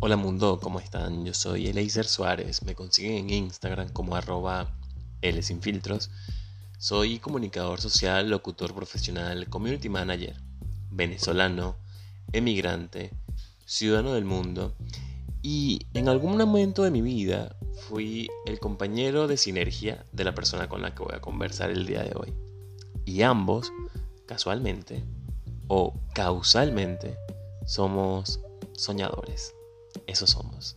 [0.00, 1.24] Hola mundo, ¿cómo están?
[1.24, 4.70] Yo soy Eleiser Suárez, me consiguen en Instagram como arroba
[5.22, 6.10] L sin filtros.
[6.78, 10.36] Soy comunicador social, locutor profesional, community manager,
[10.92, 11.74] venezolano,
[12.32, 13.10] emigrante,
[13.66, 14.72] ciudadano del mundo
[15.42, 17.56] y en algún momento de mi vida
[17.88, 21.86] fui el compañero de sinergia de la persona con la que voy a conversar el
[21.86, 22.32] día de hoy.
[23.04, 23.72] Y ambos,
[24.26, 25.02] casualmente
[25.66, 27.16] o causalmente,
[27.66, 28.38] somos
[28.74, 29.57] soñadores.
[30.06, 30.76] Eso somos.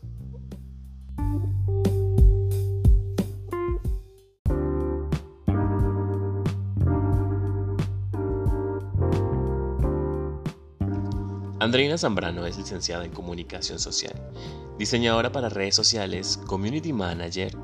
[11.61, 14.15] Andreina Zambrano es licenciada en Comunicación Social,
[14.79, 17.55] diseñadora para redes sociales, community manager,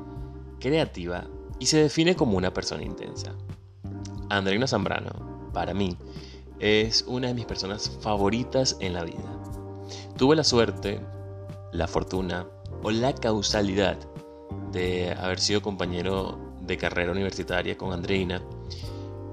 [0.60, 1.26] creativa
[1.58, 3.34] y se define como una persona intensa.
[4.30, 5.96] Andreina Zambrano, para mí,
[6.60, 9.36] es una de mis personas favoritas en la vida.
[10.16, 11.00] Tuve la suerte,
[11.72, 12.46] la fortuna
[12.82, 13.96] o la causalidad
[14.72, 18.42] de haber sido compañero de carrera universitaria con Andreina,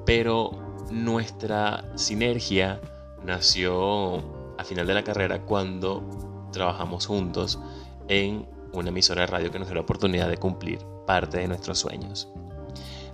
[0.06, 0.52] pero
[0.92, 2.80] nuestra sinergia
[3.24, 4.18] nació
[4.58, 7.60] a final de la carrera cuando trabajamos juntos
[8.08, 11.80] en una emisora de radio que nos dio la oportunidad de cumplir parte de nuestros
[11.80, 12.30] sueños.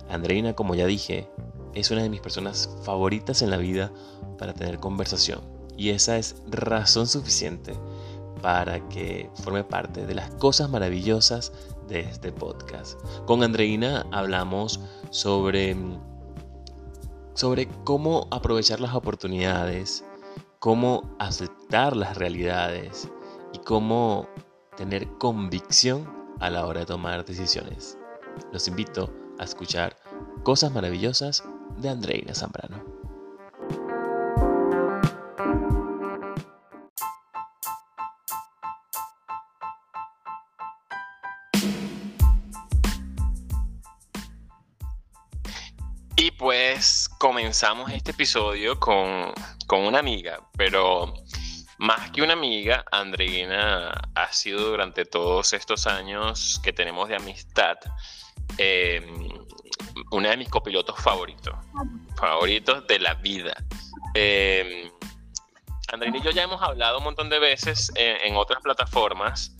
[0.08, 1.28] Andreina, como ya dije,
[1.74, 3.90] es una de mis personas favoritas en la vida
[4.38, 5.40] para tener conversación
[5.76, 7.74] y esa es razón suficiente
[8.42, 11.52] para que forme parte de las cosas maravillosas
[11.88, 13.00] de este podcast.
[13.26, 15.76] Con Andreina hablamos sobre
[17.34, 20.04] sobre cómo aprovechar las oportunidades,
[20.58, 23.08] cómo aceptar las realidades
[23.54, 24.28] y cómo
[24.76, 26.06] tener convicción
[26.40, 27.96] a la hora de tomar decisiones.
[28.52, 29.96] Los invito a escuchar
[30.42, 31.44] Cosas Maravillosas
[31.78, 32.91] de Andreina Zambrano.
[46.22, 49.34] Y pues comenzamos este episodio con
[49.66, 51.12] con una amiga, pero
[51.78, 57.76] más que una amiga, Andreina ha sido durante todos estos años que tenemos de amistad
[58.56, 59.30] em,
[60.12, 61.56] una de mis copilotos favoritos,
[62.16, 63.56] favoritos de la vida.
[64.14, 64.92] Eh,
[65.92, 69.56] Andreina y yo ya hemos hablado un montón de veces en, en otras plataformas,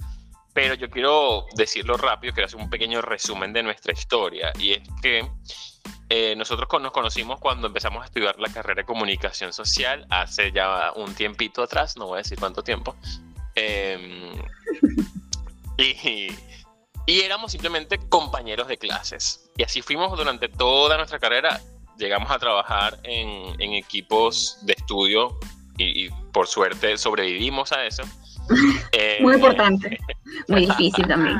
[0.52, 4.80] pero yo quiero decirlo rápido, quiero hacer un pequeño resumen de nuestra historia, y es
[5.00, 5.28] que
[6.14, 10.92] eh, nosotros nos conocimos cuando empezamos a estudiar la carrera de comunicación social hace ya
[10.94, 12.94] un tiempito atrás, no voy a decir cuánto tiempo.
[13.54, 14.32] Em,
[15.78, 16.28] y,
[17.06, 19.50] éramos simplemente compañeros de clases.
[19.56, 21.62] Y así fuimos durante toda nuestra carrera.
[21.96, 25.38] Llegamos a trabajar en, equipos de estudio
[25.78, 28.02] y por suerte sobrevivimos a eso.
[29.20, 29.98] Muy importante,
[30.48, 31.38] muy difícil también.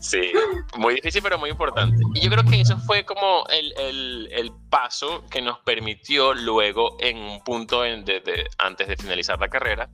[0.00, 0.32] Sí,
[0.76, 1.96] muy difícil pero muy importante.
[2.14, 7.16] Y yo creo que eso fue como el, el, paso que nos permitió luego en
[7.16, 9.88] un punto de, antes de finalizar la carrera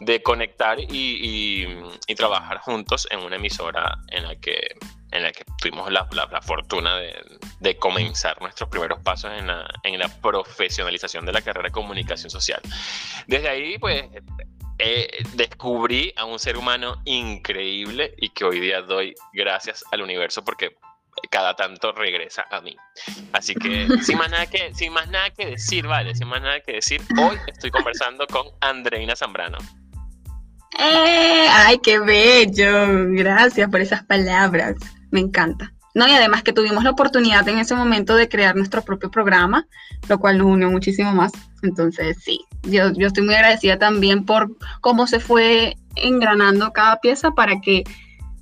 [0.00, 1.66] de conectar y,
[2.06, 4.76] y, trabajar juntos en una emisora en la que,
[5.12, 7.14] en la que tuvimos la, la, fortuna de,
[7.60, 12.30] de, comenzar nuestros primeros pasos en la, en la profesionalización de la carrera de comunicación
[12.30, 12.60] social.
[13.26, 14.04] Desde ahí, pues,
[14.78, 20.44] eh, descubrí a un ser humano increíble y que hoy día doy gracias al universo
[20.44, 20.76] porque
[21.30, 22.76] cada tanto regresa a mí.
[23.32, 26.60] Así que sin más nada que, sin más nada que decir, vale, sin más nada
[26.60, 29.58] que decir, hoy estoy conversando con Andreina Zambrano.
[30.78, 33.06] Eh, ay, qué bello.
[33.10, 34.74] Gracias por esas palabras.
[35.10, 35.73] Me encanta.
[35.94, 39.66] No, y además que tuvimos la oportunidad en ese momento de crear nuestro propio programa,
[40.08, 41.32] lo cual nos unió muchísimo más.
[41.62, 47.30] Entonces, sí, yo, yo estoy muy agradecida también por cómo se fue engranando cada pieza
[47.30, 47.84] para que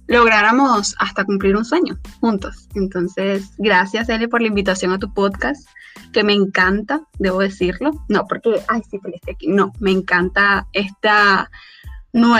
[0.06, 2.68] lográramos hasta cumplir un sueño juntos.
[2.74, 5.68] Entonces, gracias, Eli, por la invitación a tu podcast,
[6.12, 7.92] que me encanta, debo decirlo.
[8.08, 9.48] No, porque, ay, sí, feliz aquí.
[9.48, 11.50] No, me encanta esta,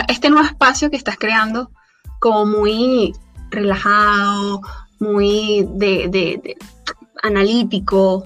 [0.09, 1.71] este nuevo espacio que estás creando,
[2.19, 3.13] como muy
[3.51, 4.61] relajado,
[5.03, 6.57] muy de,
[7.23, 8.25] analítico,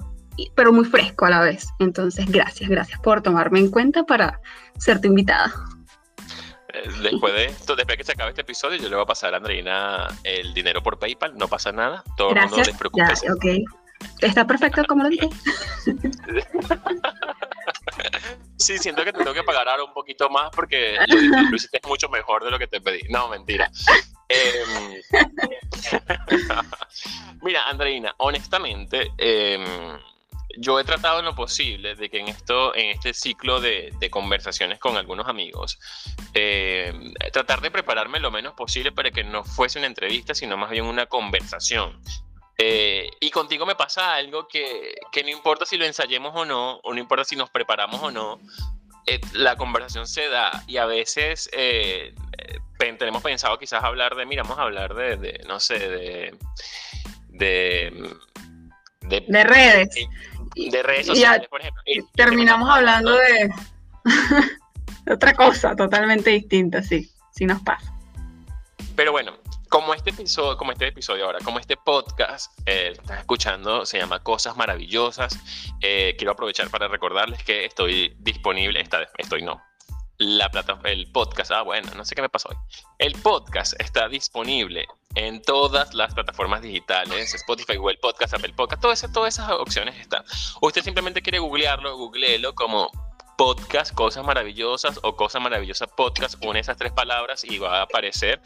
[0.55, 1.67] pero muy fresco a la vez.
[1.79, 4.39] Entonces, gracias, gracias por tomarme en cuenta para
[4.77, 5.53] ser tu invitada.
[6.73, 9.33] Eh, después de esto, después que se acabe este episodio, yo le voy a pasar
[9.33, 13.63] a Andreina el dinero por PayPal, no pasa nada, todo el mundo les
[14.21, 15.27] Está perfecto como lo dije.
[18.57, 22.09] Sí, siento que te tengo que pagar ahora un poquito más porque lo, hiciste mucho
[22.09, 23.01] mejor de lo que te pedí.
[23.09, 23.71] No, mentira.
[24.29, 25.01] Em,
[27.41, 29.63] mira, Andreina, honestamente, em,
[30.57, 34.79] yo he tratado en lo posible de que en esto, en este ciclo de, conversaciones
[34.79, 35.79] con algunos amigos,
[36.33, 36.93] eh,
[37.31, 40.85] tratar de prepararme lo menos posible para que no fuese una entrevista, sino más bien
[40.85, 42.01] una conversación.
[42.57, 46.77] Eh, y contigo me pasa algo que, que, no importa si lo ensayemos o no,
[46.77, 48.39] o no importa si nos preparamos o no,
[49.05, 51.51] eh, la conversación se da y a veces
[52.97, 56.35] tenemos pensado quizás hablar de, mira, vamos a hablar de, de no sé, de,
[57.29, 58.17] de
[59.07, 59.89] de, redes.
[60.55, 61.81] De, redes sociales, por ejemplo.
[61.85, 63.49] Y terminamos hablando de,
[65.11, 67.93] otra cosa totalmente distinta, sí, sí nos pasa.
[68.95, 69.37] Pero bueno,
[69.69, 74.21] como este episodio, como este episodio ahora, como este podcast eh, estás escuchando, se llama
[74.23, 75.39] Cosas Maravillosas.
[75.81, 79.61] Eh, quiero aprovechar para recordarles que estoy disponible, esta vez estoy no,
[80.17, 82.57] la plata, el podcast, ah bueno, no sé qué me pasó hoy.
[82.97, 88.99] El podcast está disponible en todas las plataformas digitales, Spotify, Google Podcast, Apple Podcast, todas
[88.99, 90.23] esas, todas esas opciones están.
[90.61, 92.89] Usted simplemente quiere googlearlo, googleelo como
[93.37, 98.41] podcast, cosas maravillosas o cosa maravillosa podcast, une esas tres palabras y va a aparecer,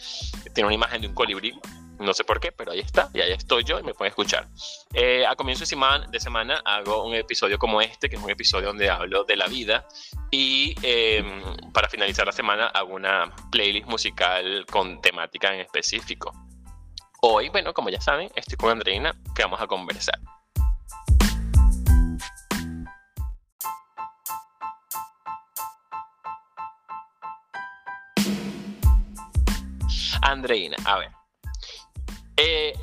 [0.53, 1.57] tiene una imagen de un colibrí
[2.01, 4.47] no sé por qué, pero ahí está, y ahí estoy yo y me pueden escuchar.
[4.93, 8.29] Eh, a comienzo de semana, de semana hago un episodio como este, que es un
[8.29, 9.87] episodio donde hablo de la vida,
[10.31, 16.33] y em, para finalizar la semana hago una playlist musical con temática en específico.
[17.21, 20.19] Hoy, bueno, como ya saben, estoy con Andreina, que vamos a conversar.
[30.23, 31.20] Andreina, a ver, eh,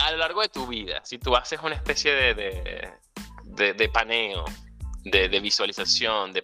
[0.08, 2.90] a lo largo de tu vida, si tú haces una especie de,
[3.44, 4.44] de, paneo,
[5.04, 6.42] de, visualización, de,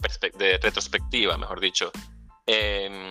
[0.62, 1.90] retrospectiva, mejor dicho,
[2.46, 3.10] em,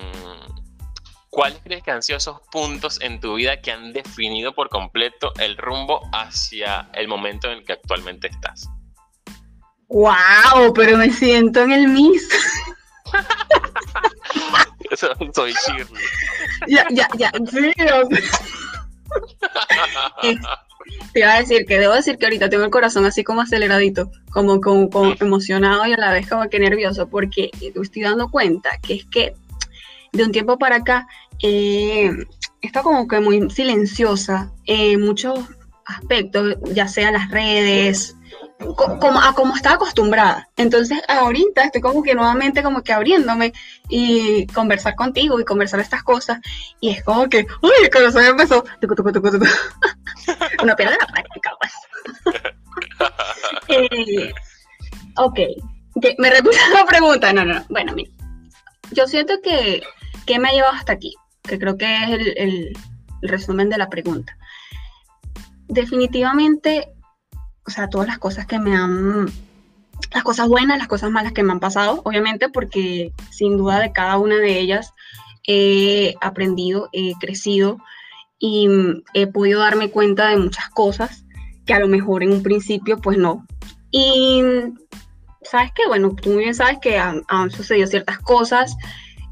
[1.30, 5.34] ¿cuáles crees que han sido esos puntos en tu vida que han definido por completo
[5.40, 8.70] el rumbo hacia el momento en el que actualmente estás?
[9.88, 10.72] ¡Wow!
[10.76, 12.38] Pero me siento en el mismo.
[15.34, 16.04] soy Shirley.
[16.68, 17.32] Ya, ya, ya.
[21.14, 24.12] Te iba a decir que debo decir que ahorita tengo el corazón así como aceleradito,
[24.32, 24.90] como, como,
[25.20, 29.34] emocionado y a la vez como que nervioso, porque estoy dando cuenta que es que
[30.12, 31.08] de un tiempo para acá
[31.42, 32.12] eh,
[32.62, 35.40] está como que muy silenciosa en muchos
[35.86, 38.16] aspectos, ya sea las redes,
[39.00, 40.50] como, a como estaba acostumbrada.
[40.58, 43.54] Entonces ahorita estoy como que nuevamente como que abriéndome
[43.90, 46.40] y conversar contigo y conversar estas cosas
[46.80, 48.64] y es como que, uy, el corazón empezó,
[50.62, 52.36] uno pierde la práctica pues.
[53.70, 54.34] eh,
[55.18, 55.40] ok,
[56.18, 58.12] me repito la pregunta, no, no, bueno, mira,
[58.92, 59.82] yo siento que,
[60.26, 62.78] que me ha llevado hasta aquí, que creo que es el
[63.22, 64.38] resumen de la pregunta.
[65.68, 66.94] Definitivamente
[67.66, 69.28] o sea, todas las cosas que me han,
[70.14, 73.92] las cosas buenas, las cosas malas que me han pasado, obviamente porque sin duda de
[73.92, 74.94] cada una de ellas
[75.48, 77.78] he aprendido, he crecido
[78.40, 78.68] y
[79.14, 81.26] he podido darme cuenta de muchas cosas
[81.66, 83.46] que a lo mejor en un principio pues no.
[83.92, 84.42] Y
[85.44, 88.76] sabes que, bueno, tú muy bien sabes que han, sucedido ciertas cosas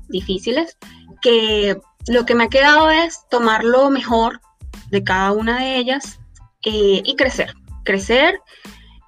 [0.09, 0.77] difíciles
[1.21, 1.77] que
[2.07, 4.41] lo que me ha quedado es tomar lo mejor
[4.89, 6.19] de cada una de ellas
[6.63, 7.53] eh, y crecer
[7.83, 8.39] crecer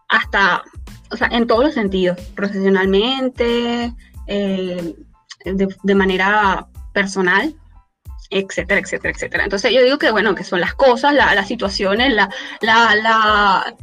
[0.09, 0.63] hasta,
[1.11, 3.93] o sea, en todos los sentidos, profesionalmente,
[4.27, 4.95] eh,
[5.45, 7.55] de, manera personal,
[8.33, 9.43] etcétera, etcétera, etcétera.
[9.43, 12.29] Entonces yo digo que, bueno, que son las cosas, las situaciones, la,
[12.61, 13.75] la,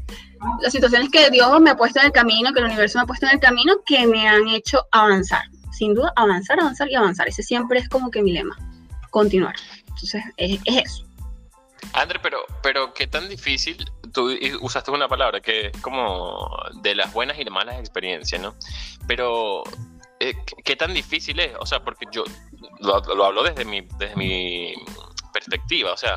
[0.62, 3.07] las situaciones que Dios me ha puesto en el camino, que el universo me ha
[3.07, 5.42] puesto en el camino, que me han hecho avanzar.
[5.73, 7.28] Sin duda, avanzar, avanzar y avanzar.
[7.28, 8.57] Ese siempre es como que mi lema,
[9.11, 9.54] continuar.
[9.87, 11.04] Entonces, es, es eso.
[11.95, 14.30] André, pero, pero qué tan difícil, tú
[14.61, 16.49] usaste una palabra que es como
[16.83, 18.54] de las buenas y malas experiencias, ¿no?
[19.07, 19.62] Pero,
[20.21, 21.53] eh, ¿qué tan difícil es?
[21.59, 22.25] O sea, porque yo
[22.81, 24.75] lo, hablo desde mi, desde mi
[25.33, 26.17] perspectiva, o sea,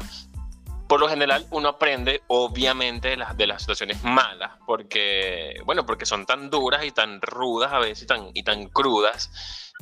[0.90, 6.06] por lo general uno aprende obviamente de las, de las situaciones malas, porque, bueno, porque
[6.06, 9.32] son tan duras y tan rudas a veces y tan, y tan crudas,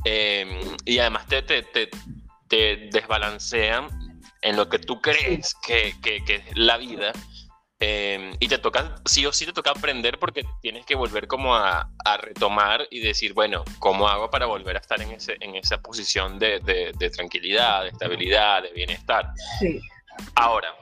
[0.06, 1.90] eh, y además te, te, te,
[2.48, 3.88] te desbalancean
[4.44, 7.12] en lo que tú crees que, que, que es la vida.
[7.84, 11.56] Em, y te toca, sí o sí te toca aprender porque tienes que volver como
[11.56, 15.56] a, a, retomar y decir, bueno, ¿cómo hago para volver a estar en, ese, en
[15.56, 19.34] esa posición de, de, tranquilidad, de estabilidad, de bienestar?
[19.60, 19.82] Sí.
[20.36, 20.76] Ahora,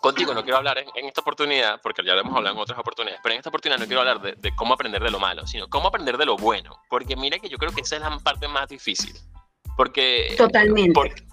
[0.00, 2.80] contigo no quiero hablar en, en, esta oportunidad, porque ya lo hemos hablado en otras
[2.80, 5.46] oportunidades, pero en esta oportunidad no quiero hablar de, de, cómo aprender de lo malo,
[5.46, 8.18] sino cómo aprender de lo bueno, porque mira que yo creo que esa es la
[8.18, 9.14] parte más difícil.
[9.76, 10.92] Porque, Totalmente.
[10.92, 11.27] Porque,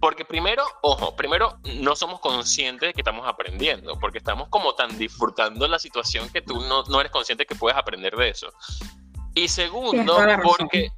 [0.00, 4.96] porque primero, ojo, primero no somos conscientes de que estamos aprendiendo, porque estamos como tan
[4.98, 8.52] disfrutando la situación que tú no, no eres consciente que puedes aprender de eso.
[9.34, 10.90] Y segundo, porque,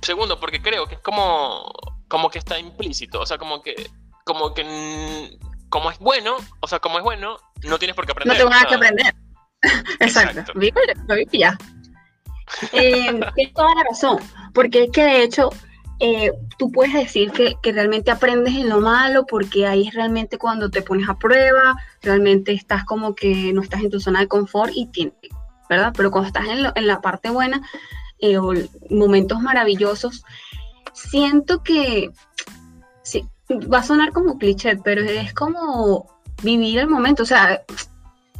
[0.00, 1.72] segundo, porque creo que es como,
[2.08, 3.90] como que está implícito, o sea, como que,
[4.24, 8.36] como que, como es bueno, o sea, como es bueno, no tienes por qué aprender.
[8.36, 9.14] No tengo nada que aprender.
[10.00, 10.52] Exacto.
[10.54, 11.58] Lo ya.
[12.72, 14.18] Eh, tienes toda la razón,
[14.52, 15.50] porque es que de hecho
[16.02, 20.70] eh, tú puedes decir que, realmente aprendes en lo malo porque ahí es realmente cuando
[20.70, 24.72] te pones a prueba, realmente estás como que no estás en tu zona de confort
[24.74, 25.14] y tienes,
[25.68, 25.92] ¿verdad?
[25.94, 27.60] Pero cuando estás en, la parte buena
[28.18, 28.54] eh, o
[28.88, 30.24] momentos maravillosos,
[30.94, 32.10] siento que
[33.02, 36.06] sí, va a sonar como cliché, pero es como
[36.42, 37.62] vivir el momento, o sea,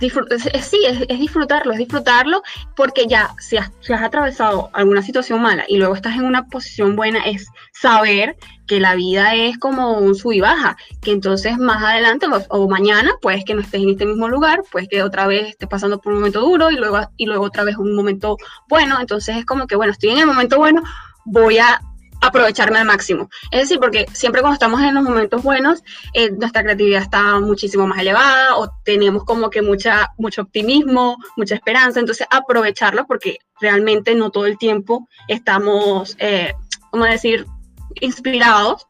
[0.00, 2.42] sí, es, disfrutarlo, es disfrutarlo
[2.74, 3.70] porque ya si has,
[4.02, 8.94] atravesado alguna situación mala y luego estás en una posición buena, es saber que la
[8.94, 13.54] vida es como un sub y baja, que entonces más adelante o, mañana, pues que
[13.54, 16.40] no estés en este mismo lugar, pues que otra vez estés pasando por un momento
[16.40, 18.36] duro y luego, y luego otra vez un momento
[18.68, 20.82] bueno, entonces es como que, bueno, estoy en el momento bueno,
[21.24, 21.80] voy a
[22.20, 23.28] aprovecharme al máximo.
[23.50, 27.86] Es decir, porque siempre cuando estamos en los momentos buenos, eh, nuestra creatividad está muchísimo
[27.86, 34.14] más elevada o tenemos como que mucha, mucho optimismo, mucha esperanza, entonces aprovecharlo porque realmente
[34.14, 36.52] no todo el tiempo estamos, eh,
[36.90, 37.46] ¿cómo decir?,
[38.00, 38.86] inspirados.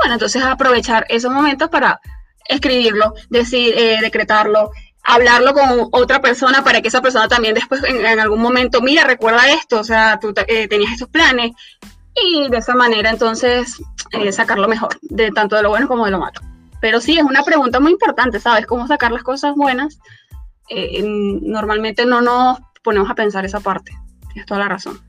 [0.00, 2.00] Bueno, entonces aprovechar esos momentos para
[2.48, 4.70] escribirlo, decir, eh, decretarlo,
[5.02, 9.50] hablarlo con otra persona para que esa persona también después en, algún momento, mira, recuerda
[9.50, 11.52] esto, o sea, tú eh, tenías esos planes,
[12.22, 13.82] y de esa manera entonces
[14.12, 16.40] eh, sacar lo mejor, de tanto de lo bueno como de lo malo.
[16.80, 18.66] Pero sí, es una pregunta muy importante, ¿sabes?
[18.66, 19.98] ¿Cómo sacar las cosas buenas?
[20.68, 23.92] Eh, normalmente no nos ponemos a pensar esa parte.
[24.32, 25.00] Tienes toda la razón.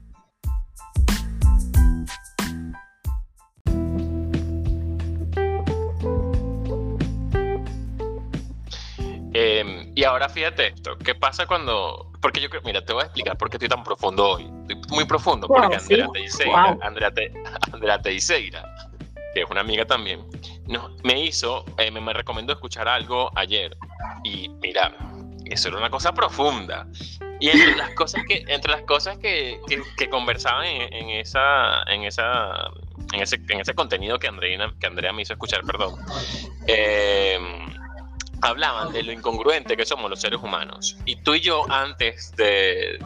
[9.39, 13.05] Em, y ahora fíjate esto, ¿qué pasa cuando porque yo creo, mira, te voy a
[13.05, 14.49] explicar por qué estoy tan profundo hoy.
[14.67, 16.77] Estoy muy profundo, porque Andrea, Teixeira,
[17.71, 18.75] Andrea, Teixeira,
[19.33, 20.25] que es una amiga también,
[20.67, 23.75] no, me hizo, eh, me, recomendó escuchar algo ayer.
[24.23, 24.95] Y mira,
[25.45, 26.87] eso era una cosa profunda.
[27.39, 29.59] Y entre las cosas que, entre las cosas que,
[29.95, 32.71] que, conversaban en, esa, en, esa,
[33.13, 35.93] en, ese, en ese contenido que, Andrea, que Andrea me hizo escuchar, perdón,
[36.65, 37.39] eh,
[38.41, 40.97] hablaban de lo incongruente que somos los seres humanos.
[41.05, 42.99] Y tú y yo, antes de,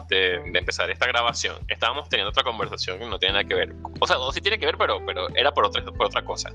[0.54, 3.74] empezar esta grabación, estábamos teniendo otra conversación que no tiene nada que ver.
[4.00, 6.50] O sea, sí tiene que ver, pero, pero era por otra, por otra cosa.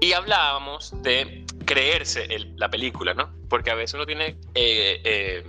[0.00, 3.30] Y hablábamos de creerse la película, ¿no?
[3.48, 5.44] Porque a veces uno tiene, eh, eh,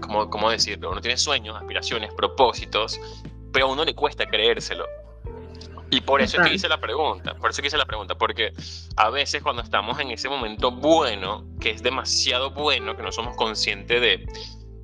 [0.00, 0.90] ¿cómo, ¿cómo decirlo?
[0.90, 2.98] Uno tiene sueños, aspiraciones, propósitos,
[3.52, 4.86] pero a uno le cuesta creérselo.
[5.90, 8.52] Y por eso es que hice la pregunta, por eso que hice la pregunta, porque
[8.96, 13.36] a veces cuando estamos en ese momento bueno, que es demasiado bueno, que no somos
[13.36, 14.26] conscientes de,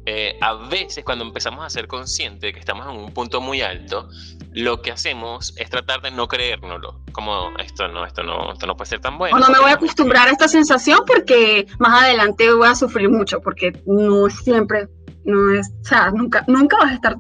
[0.07, 3.61] eh, a veces cuando empezamos a ser conscientes de que estamos en un punto muy
[3.61, 4.09] alto,
[4.53, 8.75] lo que hacemos es tratar de no creérnoslo, como esto no, esto no, esto no
[8.75, 9.37] puede ser tan bueno.
[9.37, 13.11] O no me voy a acostumbrar a esta sensación porque más adelante voy a sufrir
[13.11, 14.89] mucho, porque no siempre,
[15.25, 17.17] no es, o sea, nunca, nunca vas a estar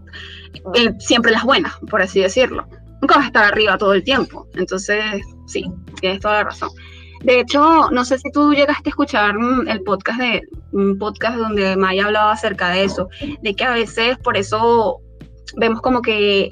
[0.74, 2.66] eh, siempre las buenas, por así decirlo
[3.04, 4.48] nunca vas a estar arriba todo el tiempo.
[4.54, 5.04] Entonces,
[5.46, 5.64] sí,
[6.00, 6.70] tienes toda la razón.
[7.22, 10.42] De hecho, no sé si tú llegaste a escuchar mm, el podcast de
[10.72, 13.08] un podcast donde Maya hablaba acerca de eso,
[13.42, 15.00] de que a veces por eso
[15.56, 16.50] vemos como que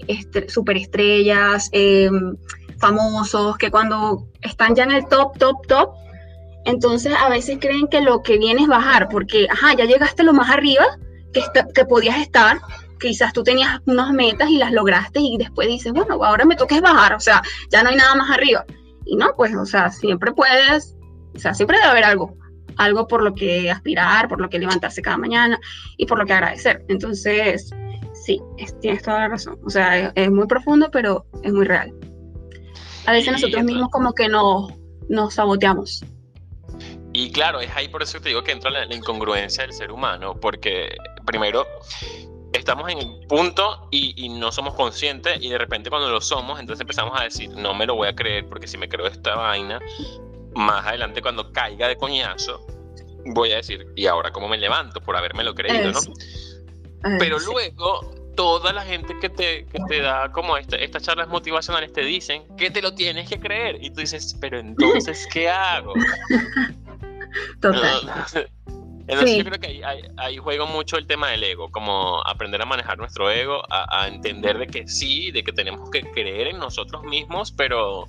[0.48, 2.36] superestrellas, em,
[2.78, 5.90] famosos, que cuando están ya en el top, top, top,
[6.66, 10.32] entonces a veces creen que lo que viene es bajar, porque, ajá, ya llegaste lo
[10.34, 10.84] más arriba
[11.32, 11.42] que,
[11.74, 12.60] que podías estar,
[13.02, 16.80] quizás tú tenías unas metas y las lograste y después dices, bueno, ahora me toca
[16.80, 18.64] bajar, o sea, ya no hay nada más arriba.
[19.04, 20.96] Y no, pues, o sea, siempre puedes,
[21.34, 22.36] o sea, siempre debe haber algo,
[22.76, 25.58] algo por lo que aspirar, por lo que levantarse cada mañana
[25.96, 26.84] y por lo que agradecer.
[26.88, 27.70] Entonces,
[28.14, 28.40] sí,
[28.80, 29.58] tienes toda la razón.
[29.64, 31.92] O sea, es, muy profundo, pero es muy real.
[33.06, 34.72] A veces nosotros mismos como que nos,
[35.08, 36.04] nos saboteamos.
[37.12, 39.74] Y claro, es ahí por eso que te digo que entra la, la, incongruencia del
[39.74, 41.66] ser humano, porque primero
[42.62, 46.80] estamos en el punto y, no somos conscientes y de repente cuando lo somos, entonces
[46.80, 49.80] empezamos a decir, no me lo voy a creer porque si me creo esta vaina,
[50.54, 52.64] más adelante cuando caiga de coñazo,
[53.34, 56.00] voy a decir, ¿y ahora cómo me levanto por haberme lo creído, no?
[57.18, 61.92] Pero luego toda la gente que te, que te da como este, estas charlas motivacionales
[61.92, 65.94] te dicen que te lo tienes que creer y tú dices, pero entonces, ¿qué hago?
[67.60, 68.08] Total.
[69.06, 69.82] Entonces yo creo que
[70.16, 74.58] ahí, juega mucho el tema del ego, como aprender a manejar nuestro ego, a, entender
[74.58, 78.08] de que sí, de que tenemos que creer en nosotros mismos, pero,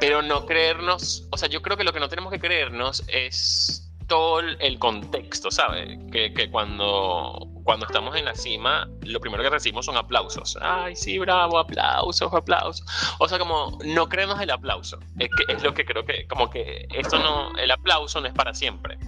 [0.00, 3.90] pero no creernos, o sea, yo creo que lo que no tenemos que creernos es
[4.08, 5.98] todo el contexto, ¿sabes?
[6.10, 10.58] Que, que, cuando, cuando estamos en la cima, lo primero que recibimos son aplausos.
[10.60, 12.86] Ay, sí, bravo, aplausos, aplausos.
[13.18, 14.98] O sea, como no creemos el aplauso.
[15.18, 18.34] Es, que, es lo que creo que, como que esto no, el aplauso no es
[18.34, 18.98] para siempre.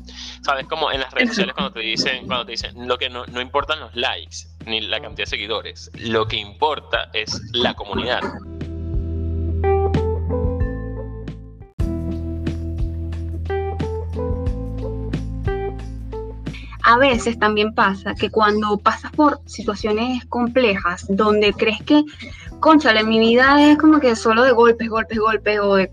[0.43, 0.67] ¿Sabes?
[0.67, 3.41] Como en las redes sociales cuando te dicen, cuando te dicen, lo que no, no
[3.41, 8.23] importan los likes ni la cantidad de seguidores, lo que importa es la comunidad.
[16.95, 22.05] A veces también pasa que cuando pasas por situaciones complejas donde crees que,
[22.61, 25.91] conchale, mi vida es como que solo de golpes, golpes, golpes o de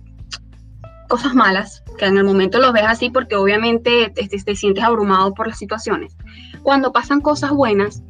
[1.08, 5.48] cosas malas, que en el momento los ves así porque obviamente te, sientes abrumado por
[5.48, 6.16] las situaciones.
[6.62, 8.04] Cuando pasan cosas buenas,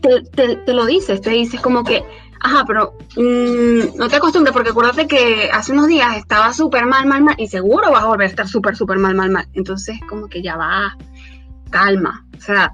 [0.00, 2.04] te, lo dices, te dices como que,
[2.40, 7.06] ajá, pero mm, no te acostumbres porque acuérdate que hace unos días estaba súper mal,
[7.06, 9.48] mal, mal y seguro vas a volver a estar súper, súper mal, mal, mal.
[9.54, 10.96] Entonces como que ya va
[11.74, 12.24] calma.
[12.38, 12.72] O sea,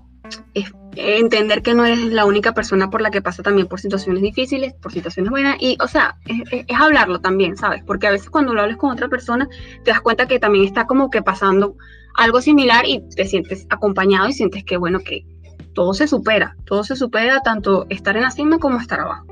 [0.53, 4.23] es entender que no eres la única persona por la que pasa también por situaciones
[4.23, 7.83] difíciles, por situaciones buenas, y, o sea, es, hablarlo también, ¿sabes?
[7.87, 9.49] Porque a veces cuando lo hables con otra persona,
[9.85, 11.77] te das cuenta que también está como que pasando
[12.17, 15.25] algo similar y te sientes acompañado y sientes que, bueno, que
[15.73, 19.27] todo se supera, todo se supera, tanto estar en la cima como estar abajo.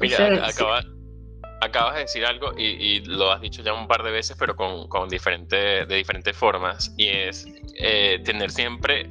[0.00, 0.82] Mira, acaba,
[1.64, 4.88] acabas de decir algo y, lo has dicho ya un par de veces, pero con,
[4.88, 9.10] con diferente, de diferentes formas, y es eh, tener siempre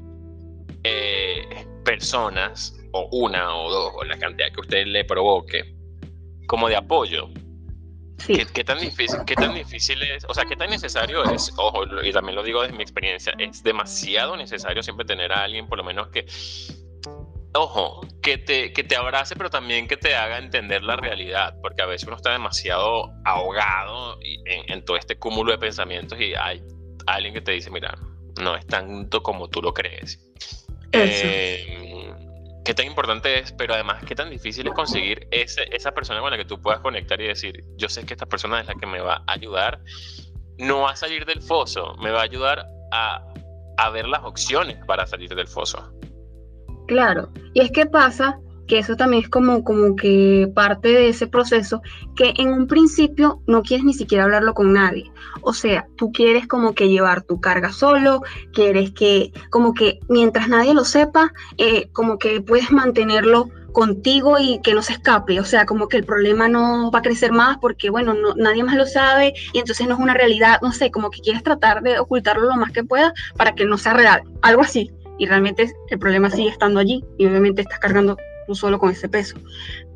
[0.84, 5.76] eh, personas, o una o dos, o la cantidad que usted le provoque,
[6.48, 7.30] como de apoyo.
[8.26, 10.24] ¿Qué, tan difícil, ¿Qué tan difícil es?
[10.30, 11.52] O sea, ¿qué tan necesario es?
[11.58, 15.68] Ojo, y también lo digo desde mi experiencia, es demasiado necesario siempre tener a alguien,
[15.68, 16.26] por lo menos que
[17.54, 21.82] ojo, que te, que te abrace, pero también que te haga entender la realidad, porque
[21.82, 26.64] a veces uno está demasiado ahogado en, todo este cúmulo de pensamientos y hay
[27.06, 27.96] alguien que te dice, mira,
[28.42, 30.20] no es tanto como tú lo crees.
[30.92, 32.12] Eh,
[32.66, 36.32] qué tan importante es, pero además qué tan difícil es conseguir ese, esa persona con
[36.32, 38.86] la que tú puedas conectar y decir, yo sé que esta persona es la que
[38.86, 39.80] me va a ayudar,
[40.58, 43.26] no a salir del foso, me va a ayudar a,
[43.78, 45.94] a ver las opciones para salir del foso.
[46.88, 51.28] Claro, y es que pasa que eso también es como, como que parte de ese
[51.28, 51.82] proceso,
[52.16, 55.12] que en un principio no quieres ni siquiera hablarlo con nadie.
[55.42, 58.22] O sea, tú quieres como que llevar tu carga solo,
[58.54, 64.62] quieres que como que mientras nadie lo sepa, eh, como que puedes mantenerlo contigo y
[64.62, 67.58] que no se escape, o sea, como que el problema no va a crecer más
[67.58, 71.10] porque, bueno, nadie más lo sabe y entonces no es una realidad, no sé, como
[71.10, 74.62] que quieres tratar de ocultarlo lo más que puedas para que no sea real, algo
[74.62, 78.92] así y realmente el problema sigue estando allí y obviamente estás cargando tú solo con
[78.92, 79.38] ese peso.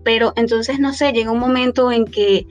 [0.03, 2.45] Pero entonces, no sé, llega un momento en que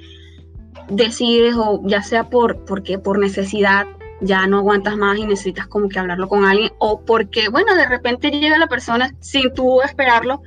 [0.88, 3.86] decides o ya sea por, porque por necesidad
[4.20, 7.86] ya no aguantas más y necesitas como que hablarlo con alguien o porque, bueno, de
[7.86, 10.42] repente llega la persona sin tú esperarlo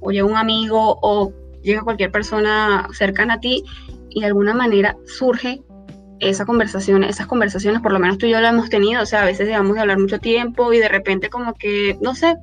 [0.00, 3.64] o llega un amigo o llega cualquier persona cercana a ti
[4.10, 5.62] y de alguna manera surge
[6.20, 9.22] esa conversación, esas conversaciones, por lo menos tú y yo lo hemos tenido, o sea,
[9.22, 12.36] a veces dejamos de hablar mucho tiempo y de repente como que, no sé,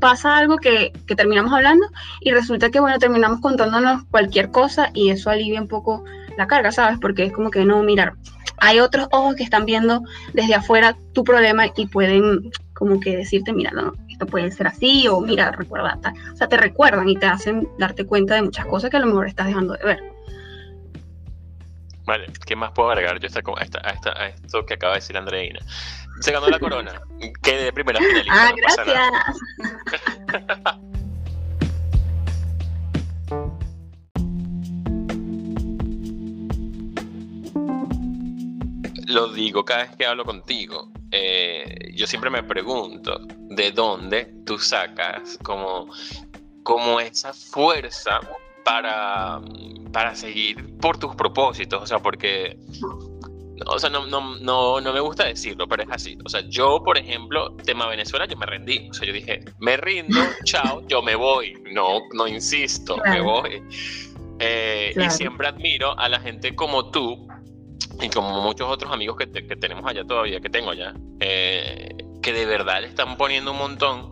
[0.00, 1.86] pasa algo que, que, terminamos hablando
[2.20, 6.04] y resulta que, bueno, terminamos contándonos cualquier cosa y eso alivia un poco
[6.36, 6.98] la carga, ¿sabes?
[7.00, 8.14] Porque es como que no, mirar,
[8.62, 10.02] hay otros ojos que están viendo
[10.34, 15.08] desde afuera tu problema y pueden como que decirte, mira, no, esto puede ser así
[15.08, 15.98] o mira, recuerda,
[16.32, 19.06] o sea, te recuerdan y te hacen darte cuenta de muchas cosas que a lo
[19.06, 20.11] mejor estás dejando de ver.
[22.04, 23.62] Vale, ¿qué más puedo agregar yo a,
[24.28, 25.60] esto que acaba de decir Andreina?
[26.20, 27.00] Se ganó la corona.
[27.42, 28.48] que de primera finalista.
[28.48, 28.98] Ah, gracias.
[39.06, 40.90] Lo digo cada vez que hablo contigo.
[41.10, 45.88] Eh, yo siempre me pregunto de dónde tú sacas como,
[46.62, 48.20] como esa fuerza
[48.64, 49.40] para,
[49.92, 52.58] para seguir por tus propósitos, o sea, porque,
[53.66, 56.18] o sea, no, no, no, no me gusta decirlo, pero es así.
[56.24, 58.88] O sea, yo, por ejemplo, tema Venezuela, yo me rendí.
[58.90, 61.54] O sea, yo dije, me rindo, chao, yo me voy.
[61.72, 63.62] No, no insisto, me voy.
[64.38, 67.28] Eh, y siempre admiro a la gente como tú
[68.00, 72.32] y como muchos otros amigos que, que tenemos allá todavía, que tengo allá, eh, que
[72.32, 74.10] de verdad le están poniendo un montón,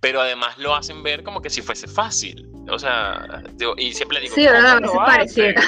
[0.00, 2.48] pero además lo hacen ver como que si fuese fácil.
[2.70, 3.42] O sea,
[3.76, 4.34] y siempre digo.
[4.34, 5.62] Sí, a veces pareciera.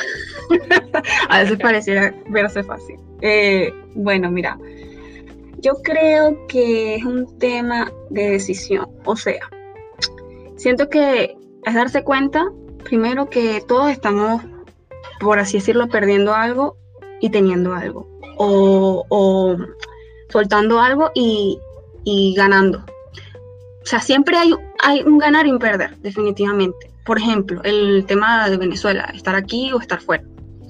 [1.28, 2.96] a veces pareciera verse fácil.
[3.22, 4.58] Eh, bueno, mira,
[5.58, 8.86] yo creo que es un tema de decisión.
[9.04, 9.40] O sea,
[10.56, 12.46] siento que es darse cuenta,
[12.84, 14.42] primero, que todos estamos
[15.20, 16.76] por así decirlo, perdiendo algo
[17.20, 18.08] y teniendo algo.
[18.38, 19.56] O,
[20.30, 21.60] soltando algo y,
[22.34, 22.78] ganando.
[22.78, 26.89] O sea, siempre hay, hay un ganar y un perder, definitivamente.
[27.04, 30.24] Por ejemplo, el tema de Venezuela, estar aquí o estar fuera.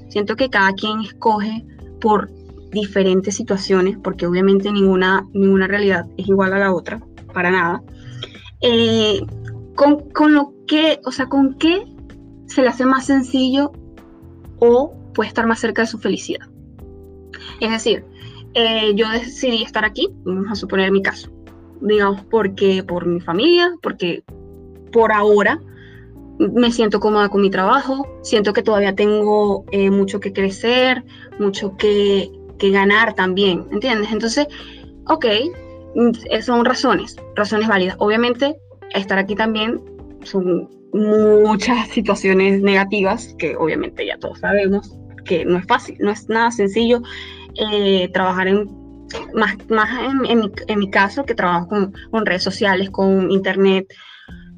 [0.09, 1.65] Siento que cada quien escoge
[2.01, 2.31] por
[2.71, 7.01] diferentes situaciones, porque obviamente ninguna, ninguna realidad es igual a la otra,
[7.33, 7.83] para nada.
[8.61, 9.21] Eh,
[9.75, 11.85] con, con, lo que, o sea, con qué
[12.47, 13.73] se le hace más sencillo
[14.59, 16.47] o puede estar más cerca de su felicidad.
[17.61, 18.05] Es decir,
[18.55, 21.31] eh, yo decidí estar aquí, vamos a suponer mi caso,
[21.81, 24.25] digamos, porque por mi familia, porque
[24.93, 25.61] por ahora
[26.41, 31.05] me siento cómoda con mi trabajo, siento que todavía tengo eh, mucho que crecer,
[31.39, 34.11] mucho que, que ganar también, ¿entiendes?
[34.11, 34.47] Entonces,
[35.07, 35.27] ok,
[35.95, 37.97] mm, son razones, razones válidas.
[37.99, 38.57] Obviamente,
[38.95, 39.81] estar aquí también
[40.25, 46.29] son muchas situaciones negativas que obviamente ya todos sabemos que no es fácil, no es
[46.29, 47.03] nada sencillo
[47.55, 48.67] eh, trabajar en,
[49.35, 53.93] más, más en, mi, en, mi, caso que trabajo con, redes sociales, con internet,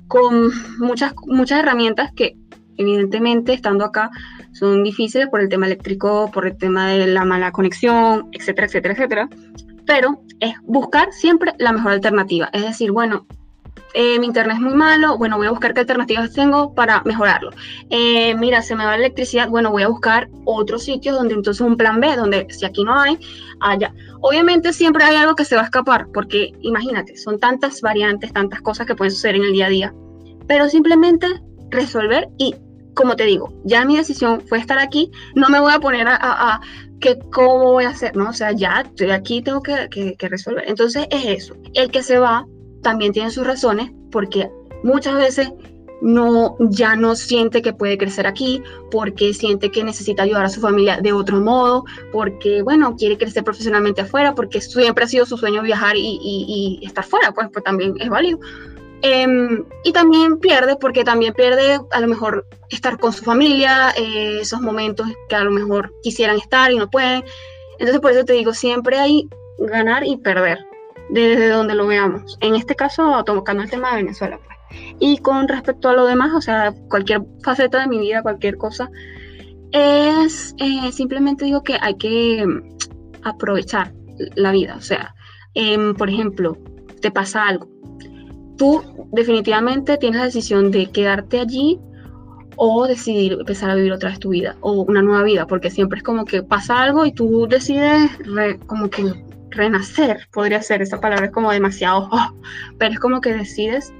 [0.09, 2.37] con muchas, muchas herramientas que
[2.77, 4.11] evidentemente estando acá
[4.53, 8.95] son difíciles por el tema eléctrico, por el tema de la mala conexión, etcétera, etcétera,
[8.95, 9.29] etcétera.
[9.87, 12.49] Pero es buscar siempre la mejor alternativa.
[12.53, 13.27] Es decir, bueno,
[13.95, 17.51] eh, mi internet es muy malo, bueno, voy a buscar qué alternativas tengo para mejorarlo.
[17.91, 21.61] Eh, mira, se me va la electricidad, bueno, voy a buscar otros sitios donde entonces
[21.61, 23.19] un plan B, donde si aquí no hay,
[23.61, 23.93] allá.
[24.21, 28.63] Obviamente siempre hay algo que se va a escapar, porque imagínate, son tantas variantes, tantas
[28.63, 29.95] cosas que pueden suceder en el día a día,
[30.47, 31.27] pero simplemente
[31.71, 32.55] resolver y,
[32.95, 36.61] como te digo, ya mi decisión fue estar aquí, no me voy a poner a,
[37.01, 38.31] que cómo voy a hacer, ¿no?
[38.31, 40.63] O sea, ya estoy aquí, tengo que, que resolver.
[40.69, 42.47] Entonces es eso, el que se va
[42.83, 44.51] también tiene sus razones porque
[44.83, 45.53] muchas veces
[46.03, 50.61] no, ya no siente que puede crecer aquí, porque siente que necesita ayudar a su
[50.61, 55.37] familia de otro modo, porque, bueno, quiere crecer profesionalmente afuera, porque siempre ha sido su
[55.37, 58.40] sueño viajar y, estar fuera, pues, pues también es válido.
[59.03, 64.38] Em, y también pierde porque también pierde a lo mejor estar con su familia, eh,
[64.40, 67.25] esos momentos que a lo mejor quisieran estar y no pueden.
[67.79, 70.59] Entonces por eso te digo, siempre hay ganar y perder
[71.12, 72.38] desde donde lo veamos.
[72.40, 74.38] En este caso, tocando el tema de Venezuela.
[74.38, 74.59] Pues.
[74.98, 78.90] Y con respecto a lo demás, o sea, cualquier faceta de mi vida, cualquier cosa,
[79.72, 82.44] es eh, simplemente digo que hay que
[83.22, 83.92] aprovechar
[84.37, 84.77] la vida.
[84.77, 85.14] O sea,
[85.55, 86.57] em, por ejemplo,
[87.01, 87.68] te pasa algo.
[88.57, 91.79] Tú definitivamente tienes la decisión de quedarte allí
[92.57, 95.98] o decidir empezar a vivir otra vez tu vida o una nueva vida, porque siempre
[95.98, 98.11] es como que pasa algo y tú decides
[98.66, 99.12] como que
[99.53, 102.35] renacer, podría ser, esa palabra es como demasiado, oh,
[102.79, 103.93] pero es como que decides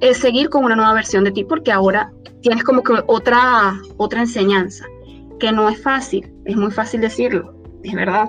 [0.00, 2.12] es seguir con una nueva versión de ti porque ahora
[2.42, 4.84] tienes como que otra, otra enseñanza,
[5.40, 8.28] que no es fácil, es muy fácil decirlo, es verdad,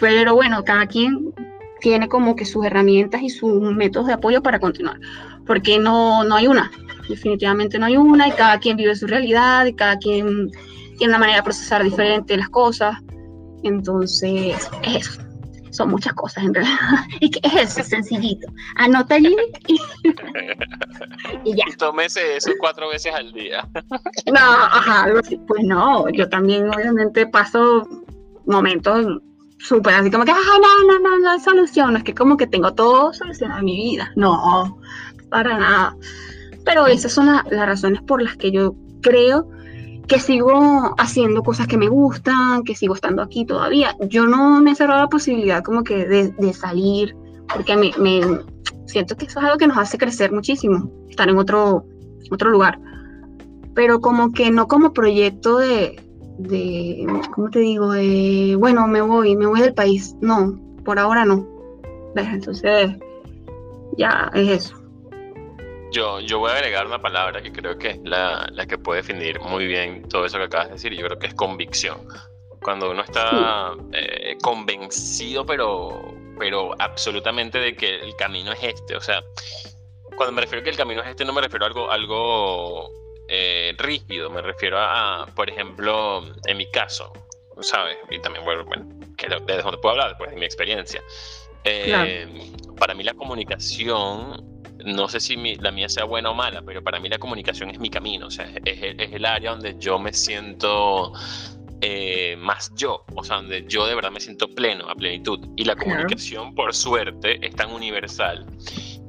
[0.00, 1.34] pero bueno, cada quien
[1.80, 4.98] tiene como que sus herramientas y sus métodos de apoyo para continuar,
[5.46, 6.70] porque no, no hay una,
[7.08, 10.50] definitivamente no hay una y cada quien vive su realidad y cada quien
[10.98, 12.96] tiene una manera de procesar diferente las cosas,
[13.62, 15.29] entonces es eso
[15.70, 16.78] son muchas cosas en realidad.
[17.20, 18.48] Es que es eso, sencillito.
[18.76, 19.36] Anota allí
[19.68, 19.74] y,
[21.44, 21.64] y ya.
[21.78, 23.66] Tómese eso cuatro veces al día.
[24.26, 25.06] No, ajá.
[25.46, 27.86] Pues no, yo también obviamente paso
[28.46, 29.06] momentos
[29.58, 31.96] súper así como que, ajá, no, no, no, no hay solución.
[31.96, 34.10] Es que como que tengo todo solucionado en mi vida.
[34.16, 34.78] No,
[35.28, 35.96] para nada.
[36.64, 39.48] Pero esas son las razones por las que yo creo
[40.10, 43.96] que sigo haciendo cosas que me gustan, que sigo estando aquí todavía.
[44.08, 47.14] Yo no me he la posibilidad como que de, salir,
[47.54, 48.20] porque me, me,
[48.86, 51.84] siento que eso es algo que nos hace crecer muchísimo, estar en otro,
[52.28, 52.80] otro lugar.
[53.76, 56.04] Pero como que no como proyecto de,
[56.38, 57.92] de, ¿cómo te digo?
[57.92, 60.16] De, bueno, me voy, me voy del país.
[60.20, 61.46] No, por ahora no.
[62.16, 62.96] Entonces,
[63.96, 64.79] ya es eso.
[65.92, 69.02] Yo, yo voy a agregar una palabra que creo que es la, la, que puede
[69.02, 72.06] definir muy bien todo eso que acabas de decir, y yo creo que es convicción.
[72.62, 78.96] Cuando uno está eh, convencido, pero, pero absolutamente de que el camino es este.
[78.96, 79.22] O sea,
[80.16, 82.90] cuando me refiero a que el camino es este, no me refiero a algo, algo
[83.28, 87.12] eh, rígido, me refiero a, por ejemplo, en mi caso,
[87.60, 87.96] ¿sabes?
[88.10, 91.02] Y también, bueno, bueno que donde puedo hablar, después de mi experiencia.
[91.64, 94.50] Eh, para mí la comunicación
[94.84, 97.78] no sé si la mía sea buena o mala, pero para mí la comunicación es
[97.78, 101.12] mi camino, o sea, es, el área donde yo me siento
[101.80, 105.40] eh, más yo, o sea, donde yo de verdad me siento pleno, a plenitud.
[105.56, 108.46] Y la comunicación, por suerte, es tan universal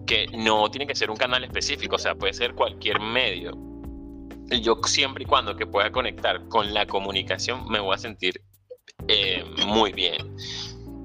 [0.06, 3.58] que no tiene que ser un canal específico, o sea, puede ser cualquier medio.
[4.50, 8.42] yo siempre y cuando que pueda conectar con la comunicación me voy a sentir
[9.08, 10.36] eh, muy bien.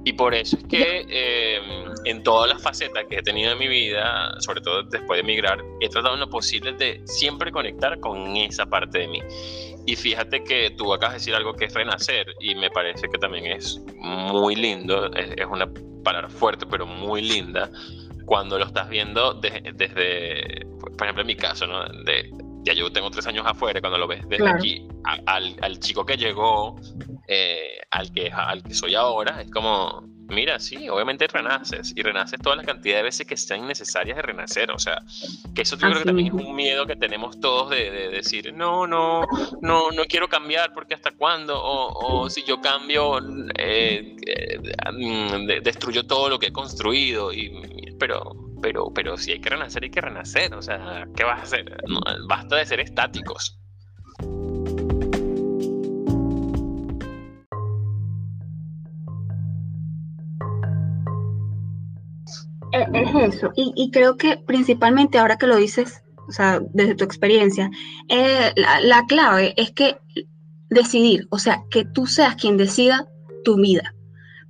[0.07, 1.61] Y por eso es que eh,
[2.05, 5.59] en todas las facetas que he tenido en mi vida, sobre todo después de emigrar,
[5.81, 9.21] he tratado en lo posible de siempre conectar con esa parte de mí.
[9.85, 13.19] Y fíjate que tú acabas de decir algo que es renacer y me parece que
[13.19, 15.69] también es muy lindo, es, una
[16.05, 17.69] palabra fuerte pero muy linda,
[18.27, 21.85] cuando lo estás viendo desde, por ejemplo en mi caso, ¿no?
[22.05, 22.31] De,
[22.67, 26.17] ya yo tengo tres años afuera, cuando lo ves desde aquí, al, al, chico que
[26.17, 26.75] llegó,
[27.29, 32.41] eh, al, que, al que soy ahora, es como, mira, sí, obviamente renaces, y renaces
[32.41, 35.03] toda la cantidad de veces que sean necesarias de renacer, o sea,
[35.55, 38.87] que eso yo creo que también es un miedo que tenemos todos de, decir, no,
[38.87, 39.23] no,
[39.61, 43.19] no, no quiero cambiar, porque hasta cuándo, o, o si yo cambio,
[43.59, 49.51] eh, eh, destruyo todo lo que he construido, y, pero pero, pero si hay que
[49.51, 50.55] renacer, hay que renacer.
[50.55, 51.77] O sea, ¿qué vas a hacer?
[52.27, 53.59] basta de ser estáticos.
[62.93, 67.71] Es eso, y, creo que principalmente ahora que lo dices, o sea, desde tu experiencia,
[68.09, 69.97] eh, la, la clave es que
[70.69, 73.07] decidir, o sea, que tú seas quien decida
[73.45, 73.95] tu vida,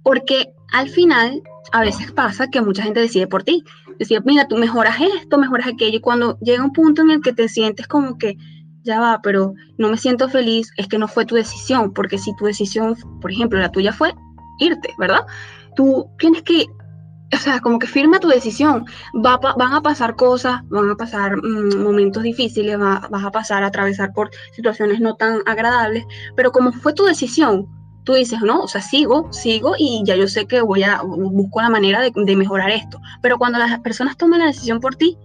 [0.03, 3.65] porque al final a veces pasa que mucha gente decide por ti.
[3.99, 5.97] Decía, mira, tú mejoras esto, mejoras aquello.
[5.97, 8.37] Y cuando llega un punto en el que te sientes como que,
[8.83, 11.93] ya va, pero no me siento feliz, es que no fue tu decisión.
[11.93, 14.15] Porque si tu decisión, por ejemplo, la tuya fue
[14.59, 15.27] irte, ¿verdad?
[15.75, 16.67] Tú tienes que,
[17.33, 18.87] o sea, como que firma tu decisión.
[19.15, 23.69] Va, van a pasar cosas, van a pasar mm, momentos difíciles, vas a pasar a
[23.69, 26.05] atravesar por situaciones no tan agradables.
[26.37, 27.67] Pero como fue tu decisión,
[28.05, 31.61] tú dices, no, o sea, sigo, sigo y ya yo sé que voy a, busco
[31.61, 33.01] la manera de, mejorar esto.
[33.21, 35.19] Pero cuando las personas toman la decisión por ti,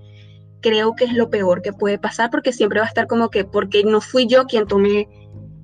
[0.61, 3.45] creo que es lo peor que puede pasar porque siempre va a estar como que,
[3.45, 5.07] porque no fui yo quien tomé,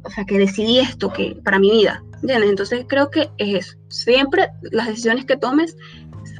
[0.03, 2.03] o sea, que decidí esto que para mi vida.
[2.21, 2.49] ¿entiendes?
[2.49, 3.77] Entonces creo que es eso.
[3.89, 5.75] Siempre las decisiones que tomes,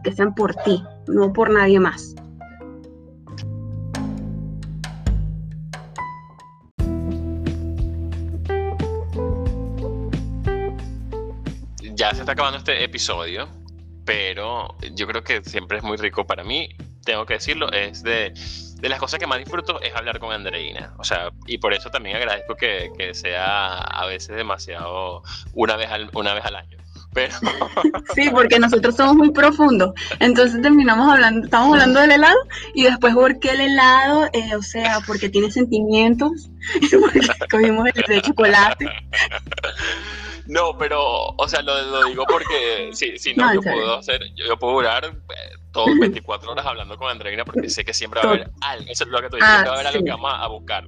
[0.03, 2.15] que sean por ti, no por nadie más.
[11.97, 13.49] ya se está acabando este episodio,
[14.05, 16.69] pero yo creo que siempre es muy rico para mí,
[17.03, 18.33] tengo que decirlo, es de,
[18.79, 20.93] de las cosas que más disfruto es hablar con Andreina.
[20.99, 25.89] O sea, y por eso también agradezco que, que sea a veces demasiado una vez
[25.89, 26.77] al, una vez al año.
[27.17, 27.34] Pero...
[28.15, 29.93] Sí, porque nosotros somos muy profundos.
[30.19, 32.38] Entonces terminamos hablando, estamos hablando del helado
[32.75, 36.49] y después por qué el helado, eh, o sea, porque tiene sentimientos,
[37.01, 38.86] porque comimos el de chocolate.
[40.47, 41.01] No, pero,
[41.38, 45.57] o sea, lo, digo porque si, si no, yo puedo hacer, yo, puedo durar eh,
[45.71, 49.03] todos 24 horas hablando con Andreina porque sé que siempre va a haber algo, eso
[49.03, 50.88] es lo que tú dices, siempre va a haber algo que vamos a, buscar.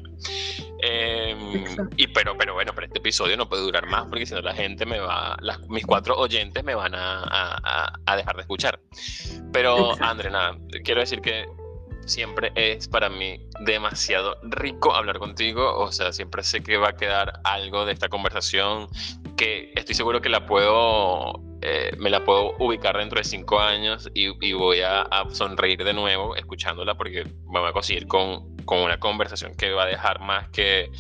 [0.82, 1.66] Em,
[1.98, 4.54] y pero, pero bueno, pero este episodio no puede durar más porque si no la
[4.54, 8.80] gente me va, mis cuatro oyentes me van a, a, a dejar de escuchar.
[9.52, 11.46] Pero, Andreina, quiero decir que
[12.10, 15.78] siempre es para mí demasiado rico hablar contigo.
[15.78, 18.88] O sea, siempre sé que va a quedar algo de esta conversación
[19.38, 24.10] que estoy seguro que la puedo, eh, me la puedo ubicar dentro de cinco años
[24.14, 29.56] y, voy a, sonreír de nuevo escuchándola porque voy a conseguir con, con, una conversación
[29.56, 30.92] que va a dejar más que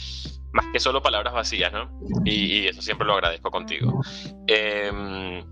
[0.51, 1.91] más que solo palabras vacías, ¿no?
[2.25, 4.01] Y, eso siempre lo agradezco contigo.
[4.47, 5.43] Em,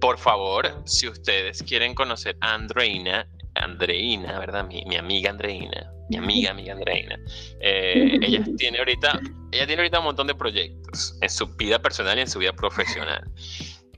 [0.00, 3.28] por favor, si ustedes quieren conocer a Andreina,
[3.64, 4.66] Andreina, ¿verdad?
[4.66, 7.18] Mi, mi, amiga Andreina, mi amiga, amiga Andreina.
[7.60, 9.20] Eh, ella tiene ahorita,
[9.52, 12.52] ella tiene ahorita un montón de proyectos en su vida personal y en su vida
[12.52, 13.22] profesional.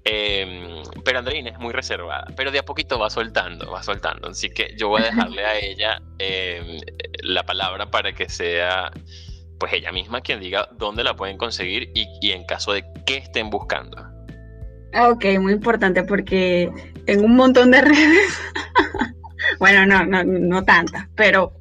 [0.04, 4.28] Em, pero Andreina es muy reservada, pero de a poquito va soltando, va soltando.
[4.28, 6.80] Así que yo voy a dejarle a ella em,
[7.22, 8.92] la palabra para que sea
[9.58, 13.16] pues ella misma quien diga dónde la pueden conseguir y, y en caso de que
[13.16, 13.96] estén buscando.
[14.94, 16.70] Ok, muy importante porque
[17.04, 18.38] tengo un montón de redes
[19.58, 21.52] Bueno, no, no, no tantas, pero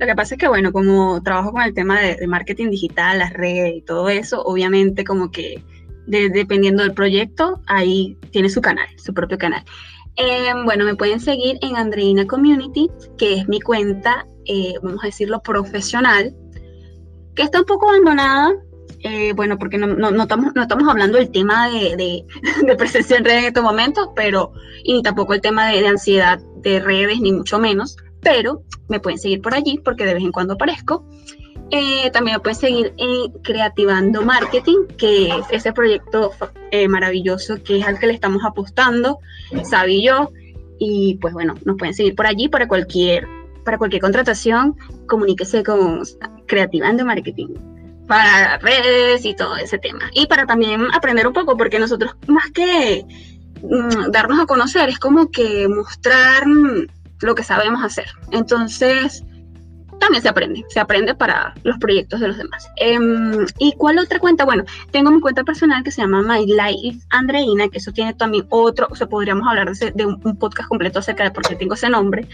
[0.00, 3.34] lo que pasa es que, bueno, como trabajo con el tema de, marketing digital, las
[3.34, 5.62] redes y todo eso, obviamente como que
[6.06, 9.62] dependiendo del proyecto, ahí tiene su canal, su propio canal.
[10.16, 15.06] Em, bueno, me pueden seguir en Andreina Community, que es mi cuenta, eh, vamos a
[15.06, 16.34] decirlo, profesional,
[17.34, 18.52] que está un poco abandonada,
[19.00, 22.24] eh, bueno, porque no, no, estamos, no estamos hablando del tema de,
[22.78, 26.80] presencia en redes en estos momentos, pero, y ni tampoco el tema de ansiedad de
[26.80, 30.54] redes, ni mucho menos, pero me pueden seguir por allí porque de vez en cuando
[30.54, 31.06] aparezco.
[31.72, 36.32] Eh, también me pueden seguir en Creativando Marketing, que es ese proyecto
[36.72, 39.18] eh, maravilloso que es al que le estamos apostando,
[39.64, 40.30] Sabi yo.
[40.78, 43.28] Y pues bueno, nos pueden seguir por allí para cualquier,
[43.64, 44.76] para cualquier contratación.
[45.06, 46.02] Comuníquese con
[46.46, 47.48] creativa de marketing
[48.10, 50.10] para redes y todo ese tema.
[50.12, 53.04] Y para también aprender un poco, porque nosotros más que
[53.62, 56.44] mm, darnos a conocer, es como que mostrar
[57.20, 58.06] lo que sabemos hacer.
[58.30, 59.24] Entonces,
[60.00, 62.68] también se aprende, se aprende para los proyectos de los demás.
[62.76, 64.44] Em, ¿Y cuál otra cuenta?
[64.44, 68.46] Bueno, tengo mi cuenta personal que se llama My Life Andreina, que eso tiene también
[68.48, 71.90] otro, o sea, podríamos hablar de, un, podcast completo acerca de por qué tengo ese
[71.90, 72.26] nombre,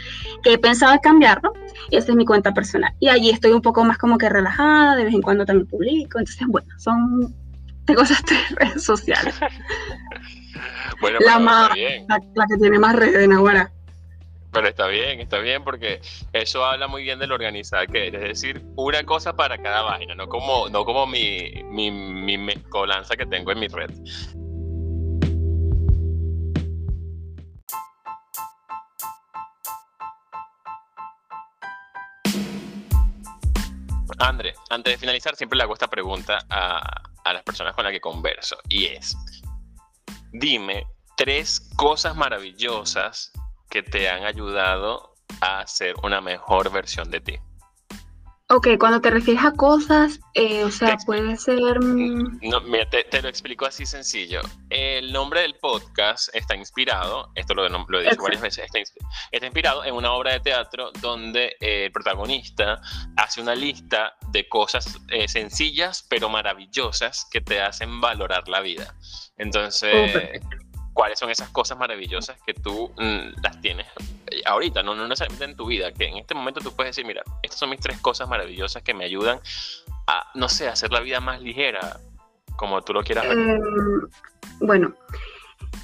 [0.43, 1.53] que he pensado cambiarlo,
[1.91, 2.95] y esa es mi cuenta personal.
[3.01, 6.21] Y allí estoy un poco más como que relajada, de vez en cuando también publico,
[6.21, 7.35] entonces, bueno, son,
[7.85, 9.35] tengo esas tres redes sociales.
[11.01, 11.71] bueno, la, más,
[12.35, 13.71] la, que tiene más redes en ahora.
[14.53, 16.01] Pero está bien, está bien, porque
[16.33, 18.23] eso habla muy bien de lo organizada que eres.
[18.23, 23.17] Es decir, una cosa para cada vaina, no como, no como mi, mi, mi mezcolanza
[23.17, 23.91] que tengo en mi red.
[34.19, 37.93] André, antes de finalizar, siempre le hago esta pregunta a, a las personas con las
[37.93, 39.17] que converso, y es,
[40.39, 43.33] dime tres cosas maravillosas
[43.71, 47.39] que te han ayudado a ser una mejor versión de ti.
[48.49, 51.83] Ok, cuando te refieres a cosas, eh, o sea, puede ser...
[51.83, 54.41] Mm, no, mira, te, lo explico así sencillo.
[54.71, 58.79] El nombre del podcast está inspirado, esto lo, lo he dicho varias veces, está,
[59.45, 62.81] inspirado en una obra de teatro donde el protagonista
[63.17, 68.95] hace una lista de cosas eh, sencillas pero maravillosas que te hacen valorar la vida.
[69.39, 70.41] Entonces
[70.97, 75.45] cuáles son esas cosas maravillosas que tú mm, las tienes eh, ahorita, no, no necesariamente
[75.45, 77.99] en tu vida, que en este momento tú puedes decir, mira, estas son mis tres
[78.01, 79.41] cosas maravillosas que me ayudan
[80.07, 81.99] a, no sé, hacer la vida más ligera,
[82.57, 83.39] como tú lo quieras ver.
[83.39, 83.61] Em,
[84.61, 84.95] bueno,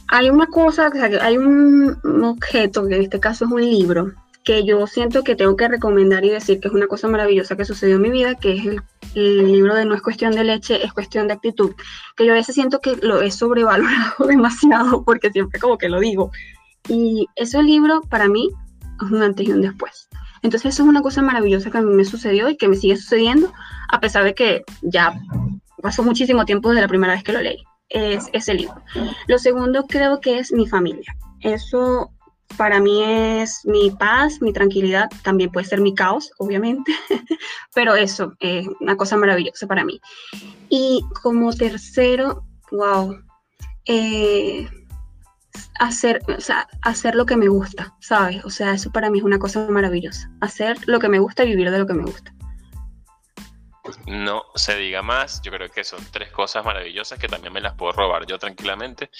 [0.09, 4.13] hay una cosa, hay un objeto, que en este caso es un libro,
[4.45, 7.65] que yo siento que tengo que recomendar y decir que es una cosa maravillosa que
[7.65, 8.67] sucedió en mi vida, que es
[9.15, 11.75] el, libro de No es cuestión de leche, es cuestión de actitud,
[12.17, 16.01] que yo a veces siento que lo he sobrevalorado demasiado porque siempre como que lo
[16.01, 16.33] digo.
[16.89, 18.51] Y ese libro para mí
[19.05, 20.09] es un antes y un después.
[20.43, 22.97] Entonces eso es una cosa maravillosa que a mí me sucedió y que me sigue
[22.97, 23.53] sucediendo,
[23.89, 25.15] a pesar de que ya
[25.83, 27.63] pasó muchísimo tiempo desde la primera vez que lo leí.
[27.89, 28.83] Es ese libro.
[29.29, 31.15] Lo segundo creo que es mi familia.
[31.41, 32.11] Eso
[32.57, 36.93] para mí es mi paz, mi tranquilidad, también puede ser mi caos, obviamente,
[37.75, 40.01] pero eso es una cosa maravillosa para mí.
[40.69, 43.17] Y como tercero, wow,
[45.79, 48.45] hacer, o sea, hacer lo que me gusta, ¿sabes?
[48.45, 51.49] O sea, eso para mí es una cosa maravillosa, hacer lo que me gusta y
[51.49, 52.33] vivir de lo que me gusta
[54.07, 55.41] no se diga más.
[55.43, 59.11] Yo creo que son tres cosas maravillosas que también me las puedo robar yo tranquilamente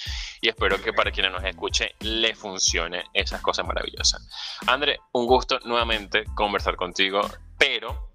[0.41, 4.27] y espero que para quienes nos escuchen le funcione esas cosas maravillosas.
[4.67, 7.21] André, un gusto nuevamente conversar contigo,
[7.57, 8.11] pero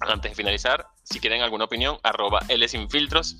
[0.00, 3.36] antes de finalizar, si quieren alguna opinión, arroba L sin filtros.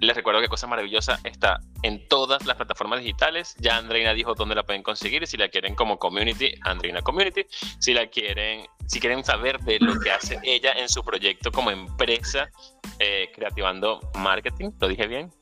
[0.00, 3.54] Les recuerdo que Cosa Maravillosa está en todas las plataformas digitales.
[3.58, 5.26] Ya Andreina dijo dónde la pueden conseguir.
[5.26, 7.46] Si la quieren como community, Andreina Community.
[7.78, 11.70] Si la quieren, si quieren saber de lo que hace ella en su proyecto como
[11.70, 12.48] empresa
[12.98, 15.32] eh, creativando marketing, ¿lo dije bien?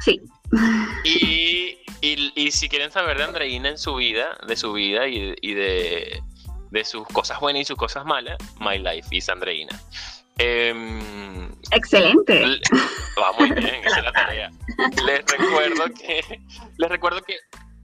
[0.00, 0.20] Sí.
[1.04, 5.54] Y, y, si quieren saber de Andreina en su vida, de su vida y, y
[5.54, 6.22] de
[6.70, 9.78] de sus cosas buenas y sus cosas malas, My Life is Andreina.
[10.42, 12.60] Em, Excelente.
[13.20, 14.50] Va muy bien, esa es la tarea.
[15.06, 16.40] Les recuerdo que,
[16.78, 17.36] les recuerdo que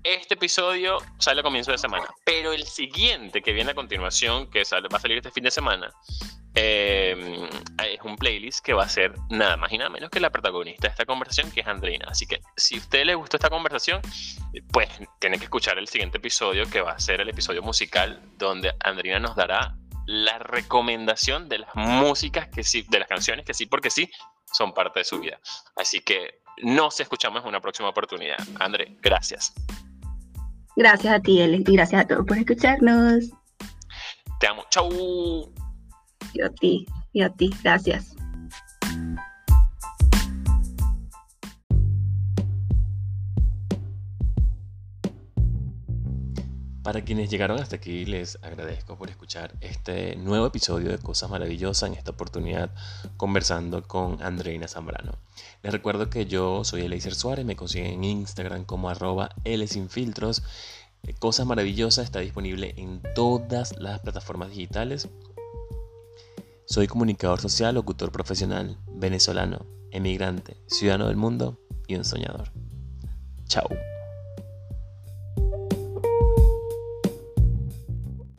[0.02, 4.64] este episodio sale a comienzo de semana, pero el siguiente que viene a continuación, que
[4.64, 5.90] sale, va a salir este fin de semana,
[6.58, 7.44] Em,
[7.84, 10.88] es un playlist que va a ser nada más y nada menos que la protagonista
[10.88, 12.06] de esta conversación, que es Andreina.
[12.08, 14.00] Así que si a usted le gustó esta conversación,
[14.72, 14.88] pues
[15.20, 19.20] tiene que escuchar el siguiente episodio, que va a ser el episodio musical, donde Andreina
[19.20, 23.90] nos dará la recomendación de las músicas que sí, de las canciones que sí, porque
[23.90, 24.10] sí,
[24.52, 25.38] son parte de su vida.
[25.76, 28.38] Así que nos escuchamos en una próxima oportunidad.
[28.60, 29.52] André, gracias.
[30.76, 33.30] Gracias a ti, Eli, y gracias a todos por escucharnos.
[34.40, 34.64] Te amo.
[34.70, 35.52] Chau
[36.34, 37.50] y a ti, y a ti.
[37.62, 38.15] Gracias.
[46.86, 51.90] Para quienes llegaron hasta aquí, les agradezco por escuchar este nuevo episodio de Cosas Maravillosas,
[51.90, 52.70] en esta oportunidad
[53.16, 55.14] conversando con Andreina Zambrano.
[55.64, 59.66] Les recuerdo que yo soy Eleiser Suárez, me consiguen en Instagram como arroba L.
[61.18, 65.08] Cosas Maravillosas está disponible en todas las plataformas digitales
[66.66, 71.58] soy comunicador social, locutor profesional, venezolano, emigrante, ciudadano del mundo
[71.88, 72.52] y un soñador.
[73.48, 73.68] Chao.